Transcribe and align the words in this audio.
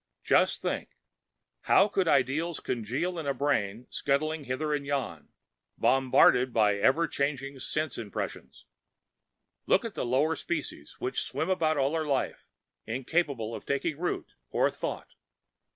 Just 0.23 0.63
think 0.63 0.97
how 1.65 1.87
could 1.87 2.07
ideas 2.07 2.59
congeal 2.59 3.19
in 3.19 3.27
a 3.27 3.35
brain 3.35 3.85
shuttled 3.91 4.45
hither 4.45 4.73
and 4.73 4.83
yon, 4.83 5.29
bombarded 5.77 6.55
with 6.55 6.79
ever 6.79 7.07
changing 7.07 7.59
sense 7.59 7.99
impressions? 7.99 8.65
Look 9.67 9.85
at 9.85 9.93
the 9.93 10.03
lower 10.03 10.35
species, 10.35 10.95
which 10.97 11.21
swim 11.21 11.51
about 11.51 11.77
all 11.77 11.91
their 11.91 12.07
lives, 12.07 12.47
incapable 12.87 13.53
of 13.53 13.63
taking 13.67 13.99
root 13.99 14.33
or 14.49 14.71
thought! 14.71 15.13